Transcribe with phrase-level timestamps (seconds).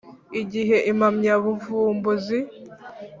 [0.41, 2.39] Igihe impamyabuvumbuzi.